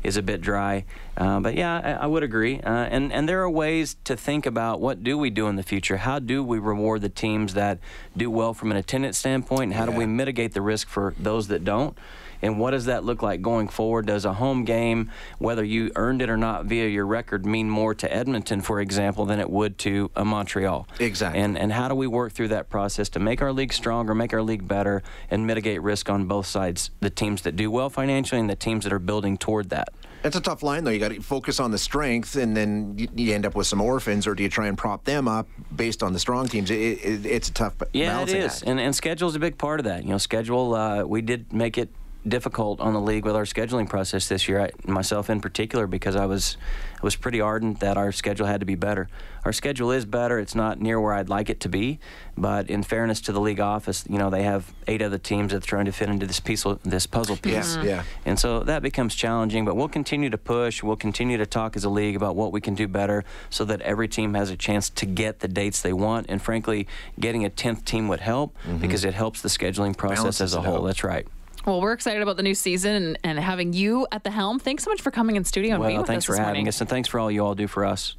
is 0.06 0.18
a 0.18 0.22
bit 0.22 0.42
dry. 0.42 0.86
Uh, 1.18 1.40
but 1.40 1.56
yeah, 1.56 1.82
I, 1.84 2.04
I 2.04 2.06
would 2.06 2.24
agree. 2.24 2.60
Uh, 2.60 2.70
and 2.70 3.12
and 3.12 3.28
there 3.28 3.42
are 3.42 3.50
ways 3.50 3.98
to 4.06 4.16
think 4.16 4.46
about 4.46 4.80
what 4.80 5.04
do 5.04 5.18
we 5.18 5.30
do 5.30 5.48
in 5.48 5.56
the 5.56 5.64
future. 5.64 5.98
How 5.98 6.20
do 6.20 6.44
we 6.44 6.60
reward 6.60 7.02
the 7.02 7.10
teams 7.10 7.54
that 7.54 7.80
do 8.16 8.30
well 8.30 8.54
from 8.54 8.72
an 8.72 8.78
attendance 8.78 9.18
standpoint, 9.18 9.72
and 9.72 9.74
how 9.74 9.86
do 9.86 9.92
we 9.92 10.06
mitigate 10.06 10.54
the 10.54 10.62
risk 10.62 10.88
for 10.88 11.14
those 11.18 11.48
that 11.48 11.64
don't? 11.64 11.98
And 12.42 12.60
what 12.60 12.72
does 12.72 12.86
that 12.86 13.04
look 13.04 13.22
like 13.22 13.42
going 13.42 13.68
forward? 13.68 14.08
Does 14.08 14.25
a 14.25 14.34
home 14.34 14.65
game, 14.65 15.12
whether 15.39 15.63
you 15.63 15.92
earned 15.96 16.22
it 16.22 16.30
or 16.30 16.38
not 16.38 16.65
via 16.65 16.88
your 16.88 17.06
record, 17.06 17.46
mean 17.46 17.70
more 17.70 17.94
to 17.96 18.13
Edmonton, 18.13 18.62
for 18.62 18.82
example, 18.82 19.25
than 19.25 19.39
it 19.39 19.50
would 19.50 19.77
to 19.80 20.12
a 20.15 20.25
Montreal? 20.25 20.88
Exactly. 21.00 21.42
And 21.42 21.58
and 21.58 21.72
how 21.72 21.88
do 21.88 21.96
we 21.96 22.08
work 22.08 22.34
through 22.34 22.50
that 22.50 22.70
process 22.70 23.10
to 23.10 23.20
make 23.20 23.42
our 23.42 23.51
league 23.51 23.74
stronger, 23.74 24.13
make 24.15 24.34
our 24.34 24.42
league 24.42 24.68
better, 24.68 25.04
and 25.30 25.46
mitigate 25.48 25.82
risk 25.82 26.10
on 26.10 26.25
both 26.25 26.46
sides? 26.46 26.92
The 27.00 27.10
teams 27.10 27.42
that 27.44 27.56
do 27.56 27.72
well 27.72 27.89
financially 27.89 28.39
and 28.42 28.50
the 28.50 28.56
teams 28.56 28.84
that 28.84 28.94
are 28.94 29.00
building 29.00 29.38
toward 29.38 29.70
that. 29.70 29.89
It's 30.24 30.36
a 30.36 30.42
tough 30.42 30.63
line, 30.63 30.84
though. 30.84 30.89
You 30.89 31.00
got 31.00 31.12
to 31.12 31.22
focus 31.22 31.60
on 31.60 31.70
the 31.70 31.77
strength, 31.77 32.36
and 32.36 32.58
then 32.58 32.96
you, 32.98 33.08
you 33.15 33.34
end 33.36 33.46
up 33.46 33.54
with 33.54 33.68
some 33.68 33.80
orphans, 33.80 34.25
or 34.25 34.34
do 34.34 34.42
you 34.42 34.50
try 34.50 34.65
and 34.68 34.75
prop 34.75 35.04
them 35.04 35.27
up 35.27 35.48
based 35.75 36.01
on 36.01 36.13
the 36.13 36.20
strong 36.20 36.48
teams? 36.48 36.72
It, 36.72 36.75
it, 36.75 37.25
it's 37.27 37.50
a 37.50 37.54
tough 37.54 37.75
Yeah, 37.94 38.22
it 38.24 38.30
is, 38.30 38.62
act. 38.62 38.63
and 38.70 38.80
and 38.80 38.96
schedule 38.96 39.30
is 39.30 39.36
a 39.36 39.39
big 39.39 39.58
part 39.60 39.80
of 39.80 39.84
that. 39.84 40.04
You 40.04 40.10
know, 40.10 40.18
schedule. 40.18 40.74
Uh, 40.74 41.04
we 41.04 41.22
did 41.22 41.54
make 41.54 41.77
it 41.77 41.89
difficult 42.27 42.79
on 42.79 42.94
the 42.94 43.01
league 43.01 43.25
with 43.25 43.36
our 43.36 43.44
scheduling 43.44 43.88
process 43.88 44.27
this 44.27 44.48
year. 44.48 44.62
I, 44.62 44.72
myself 44.89 45.29
in 45.29 45.41
particular, 45.41 45.88
because 45.88 46.15
I 46.15 46.25
was 46.25 46.58
I 47.01 47.05
was 47.05 47.15
pretty 47.15 47.41
ardent 47.41 47.82
that 47.82 47.98
our 47.98 48.12
schedule 48.12 48.46
had 48.46 48.62
to 48.62 48.65
be 48.65 48.75
better. 48.75 49.08
Our 49.44 49.53
schedule 49.53 49.91
is 49.91 50.05
better. 50.05 50.39
It's 50.39 50.55
not 50.55 50.82
near 50.82 51.00
where 51.00 51.13
I'd 51.13 51.29
like 51.29 51.51
it 51.51 51.60
to 51.62 51.70
be, 51.70 52.00
but 52.36 52.67
in 52.67 52.82
fairness 52.82 53.22
to 53.22 53.32
the 53.32 53.39
league 53.39 53.60
office, 53.60 54.03
you 54.10 54.17
know, 54.17 54.32
they 54.32 54.41
have 54.41 54.74
eight 54.88 55.03
other 55.03 55.20
teams 55.20 55.51
that's 55.51 55.67
trying 55.67 55.86
to 55.86 55.91
fit 55.91 56.10
into 56.10 56.25
this 56.25 56.39
piece, 56.39 56.65
this 56.84 57.05
puzzle 57.05 57.38
piece. 57.38 57.75
Yeah, 57.75 57.84
yeah. 57.84 58.03
And 58.25 58.39
so 58.39 58.62
that 58.62 58.82
becomes 58.82 59.13
challenging, 59.13 59.65
but 59.65 59.75
we'll 59.75 59.88
continue 59.88 60.32
to 60.32 60.38
push. 60.38 60.82
We'll 60.82 60.96
continue 60.96 61.38
to 61.38 61.46
talk 61.46 61.75
as 61.75 61.84
a 61.84 61.89
league 61.89 62.15
about 62.15 62.36
what 62.36 62.51
we 62.51 62.60
can 62.60 62.74
do 62.74 62.88
better 62.88 63.24
so 63.51 63.65
that 63.65 63.82
every 63.82 64.08
team 64.08 64.34
has 64.34 64.50
a 64.50 64.58
chance 64.58 64.89
to 64.89 65.05
get 65.05 65.41
the 65.41 65.48
dates 65.48 65.84
they 65.84 65.94
want. 65.94 66.25
And 66.27 66.41
frankly, 66.41 66.88
getting 67.20 67.46
a 67.46 67.51
10th 67.51 67.86
team 67.86 68.08
would 68.08 68.22
help 68.22 68.55
mm-hmm. 68.63 68.77
because 68.77 69.05
it 69.05 69.13
helps 69.13 69.41
the 69.41 69.50
scheduling 69.50 69.96
process 69.96 70.17
Balances 70.17 70.41
as 70.41 70.53
a 70.55 70.62
whole. 70.62 70.82
That's 70.82 71.03
right. 71.03 71.27
Well, 71.65 71.81
we're 71.81 71.93
excited 71.93 72.22
about 72.22 72.38
the 72.38 72.43
new 72.43 72.55
season 72.55 72.95
and, 72.95 73.17
and 73.24 73.39
having 73.39 73.74
you 73.74 74.07
at 74.12 74.24
the 74.24 74.31
helm. 74.31 74.60
Thanks 74.60 74.84
so 74.84 74.91
much 74.91 75.01
for 75.01 75.12
coming 75.12 75.36
in 75.36 75.43
studio 75.45 75.75
and 75.75 75.81
being 75.84 75.93
Well, 75.93 76.01
with 76.03 76.07
thanks 76.07 76.25
for 76.25 76.36
having 76.36 76.48
morning. 76.50 76.67
us, 76.67 76.79
and 76.81 76.89
thanks 76.89 77.10
for 77.10 77.19
all 77.19 77.31
you 77.31 77.43
all 77.43 77.55
do 77.55 77.67
for 77.67 77.86
us. 77.86 78.15